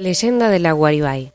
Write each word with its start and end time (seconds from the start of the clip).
Leyenda 0.00 0.48
del 0.48 0.64
Aguaribay. 0.64 1.30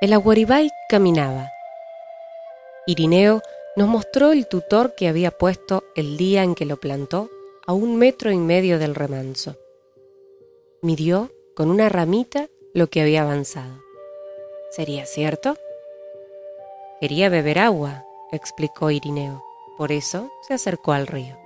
El 0.00 0.14
Aguaribay 0.14 0.70
caminaba. 0.88 1.50
Irineo 2.86 3.42
nos 3.76 3.88
mostró 3.88 4.32
el 4.32 4.46
tutor 4.46 4.94
que 4.94 5.06
había 5.06 5.30
puesto 5.30 5.84
el 5.94 6.16
día 6.16 6.44
en 6.44 6.54
que 6.54 6.64
lo 6.64 6.78
plantó 6.78 7.28
a 7.66 7.74
un 7.74 7.96
metro 7.96 8.30
y 8.30 8.38
medio 8.38 8.78
del 8.78 8.94
remanso. 8.94 9.58
Midió 10.80 11.30
con 11.54 11.68
una 11.68 11.90
ramita 11.90 12.48
lo 12.72 12.86
que 12.86 13.02
había 13.02 13.20
avanzado. 13.20 13.82
¿Sería 14.70 15.04
cierto? 15.04 15.58
Quería 17.02 17.28
beber 17.28 17.58
agua, 17.58 18.06
explicó 18.32 18.90
Irineo. 18.90 19.44
Por 19.76 19.92
eso 19.92 20.30
se 20.48 20.54
acercó 20.54 20.92
al 20.92 21.06
río. 21.06 21.36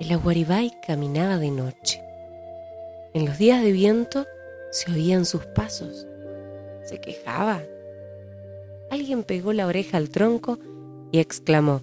El 0.00 0.10
Aguaribay 0.10 0.72
caminaba 0.84 1.38
de 1.38 1.52
noche. 1.52 2.02
En 3.14 3.26
los 3.26 3.38
días 3.38 3.62
de 3.62 3.72
viento 3.72 4.26
se 4.70 4.90
oían 4.90 5.24
sus 5.26 5.44
pasos. 5.44 6.06
Se 6.84 7.00
quejaba. 7.00 7.62
Alguien 8.90 9.22
pegó 9.22 9.52
la 9.52 9.66
oreja 9.66 9.98
al 9.98 10.10
tronco 10.10 10.58
y 11.10 11.18
exclamó, 11.18 11.82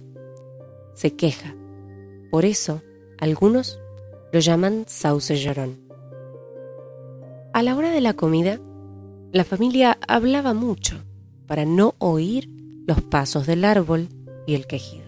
se 0.94 1.14
queja. 1.14 1.54
Por 2.30 2.44
eso, 2.44 2.82
algunos 3.18 3.80
lo 4.32 4.40
llaman 4.40 4.84
sauce 4.86 5.36
llorón. 5.36 5.78
A 7.52 7.62
la 7.62 7.76
hora 7.76 7.90
de 7.90 8.00
la 8.00 8.14
comida, 8.14 8.60
la 9.32 9.44
familia 9.44 9.98
hablaba 10.06 10.54
mucho 10.54 10.96
para 11.46 11.64
no 11.64 11.94
oír 11.98 12.48
los 12.86 13.02
pasos 13.02 13.46
del 13.46 13.64
árbol 13.64 14.08
y 14.46 14.54
el 14.54 14.66
quejido. 14.66 15.04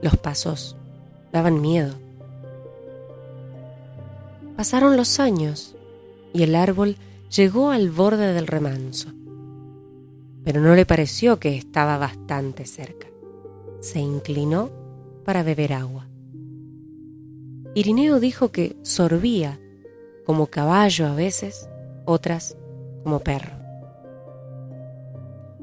Los 0.00 0.16
pasos 0.16 0.76
daban 1.32 1.60
miedo. 1.60 1.94
Pasaron 4.60 4.94
los 4.98 5.20
años 5.20 5.74
y 6.34 6.42
el 6.42 6.54
árbol 6.54 6.96
llegó 7.34 7.70
al 7.70 7.88
borde 7.88 8.34
del 8.34 8.46
remanso, 8.46 9.08
pero 10.44 10.60
no 10.60 10.74
le 10.74 10.84
pareció 10.84 11.40
que 11.40 11.56
estaba 11.56 11.96
bastante 11.96 12.66
cerca. 12.66 13.06
Se 13.80 14.00
inclinó 14.00 14.70
para 15.24 15.42
beber 15.42 15.72
agua. 15.72 16.06
Irineo 17.74 18.20
dijo 18.20 18.52
que 18.52 18.76
sorbía 18.82 19.58
como 20.26 20.48
caballo 20.48 21.06
a 21.06 21.14
veces, 21.14 21.66
otras 22.04 22.54
como 23.02 23.20
perro. 23.20 23.56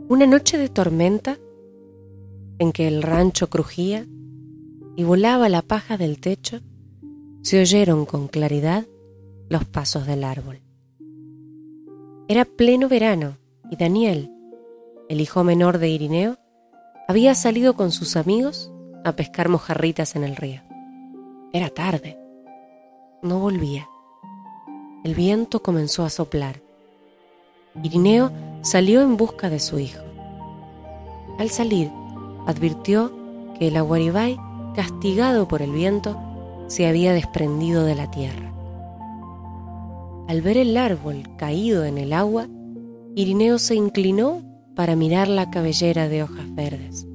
Una 0.09 0.25
noche 0.25 0.57
de 0.57 0.69
tormenta 0.69 1.37
en 2.57 2.71
que 2.71 2.87
el 2.87 3.03
rancho 3.03 3.47
crujía 3.47 4.07
y 4.95 5.03
volaba 5.03 5.49
la 5.49 5.61
paja 5.61 5.97
del 5.97 6.19
techo, 6.19 6.61
se 7.41 7.61
oyeron 7.61 8.05
con 8.05 8.27
claridad 8.27 8.85
los 9.49 9.65
pasos 9.65 10.05
del 10.05 10.23
árbol. 10.23 10.61
Era 12.27 12.45
pleno 12.45 12.89
verano 12.89 13.37
y 13.71 13.77
Daniel, 13.77 14.29
el 15.09 15.21
hijo 15.21 15.43
menor 15.43 15.77
de 15.77 15.89
Irineo, 15.89 16.37
había 17.07 17.35
salido 17.35 17.75
con 17.75 17.91
sus 17.91 18.17
amigos 18.17 18.71
a 19.05 19.13
pescar 19.13 19.47
mojarritas 19.47 20.15
en 20.17 20.23
el 20.23 20.35
río. 20.35 20.61
Era 21.53 21.69
tarde. 21.69 22.17
No 23.21 23.39
volvía. 23.39 23.87
El 25.05 25.15
viento 25.15 25.61
comenzó 25.61 26.03
a 26.03 26.09
soplar. 26.09 26.61
Irineo 27.81 28.31
salió 28.61 29.01
en 29.01 29.15
busca 29.15 29.49
de 29.49 29.61
su 29.61 29.79
hijo. 29.79 30.03
Al 31.39 31.49
salir, 31.49 31.89
advirtió 32.45 33.13
que 33.57 33.69
el 33.69 33.77
aguaribay, 33.77 34.37
castigado 34.75 35.47
por 35.47 35.61
el 35.61 35.71
viento, 35.71 36.19
se 36.67 36.87
había 36.87 37.13
desprendido 37.13 37.83
de 37.83 37.95
la 37.95 38.11
tierra. 38.11 38.53
Al 40.27 40.41
ver 40.41 40.57
el 40.57 40.75
árbol 40.75 41.23
caído 41.37 41.85
en 41.85 41.97
el 41.97 42.11
agua, 42.13 42.47
Irineo 43.15 43.59
se 43.59 43.75
inclinó 43.75 44.43
para 44.75 44.95
mirar 44.95 45.27
la 45.27 45.49
cabellera 45.49 46.09
de 46.09 46.23
hojas 46.23 46.53
verdes. 46.53 47.07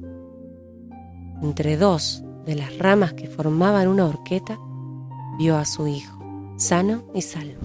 Entre 1.41 1.77
dos 1.77 2.23
de 2.45 2.55
las 2.55 2.77
ramas 2.77 3.13
que 3.13 3.27
formaban 3.27 3.87
una 3.87 4.05
horqueta, 4.05 4.59
vio 5.37 5.57
a 5.57 5.65
su 5.65 5.87
hijo, 5.87 6.19
sano 6.57 7.03
y 7.13 7.21
salvo. 7.21 7.61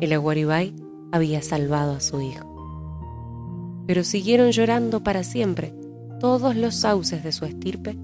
El 0.00 0.12
aguaribay 0.12 0.74
había 1.12 1.42
salvado 1.42 1.92
a 1.92 2.00
su 2.00 2.20
hijo. 2.20 3.84
Pero 3.86 4.02
siguieron 4.02 4.50
llorando 4.50 5.04
para 5.04 5.22
siempre 5.22 5.72
todos 6.18 6.56
los 6.56 6.74
sauces 6.74 7.22
de 7.22 7.32
su 7.32 7.44
estirpe 7.44 7.96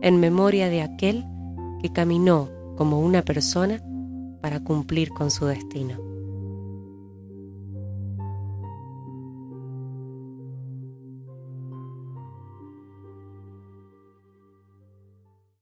en 0.00 0.20
memoria 0.20 0.68
de 0.68 0.82
aquel 0.82 1.26
que 1.82 1.92
caminó 1.92 2.48
como 2.76 3.00
una 3.00 3.22
persona 3.22 3.82
para 4.40 4.60
cumplir 4.60 5.10
con 5.10 5.30
su 5.30 5.46
destino. 5.46 6.05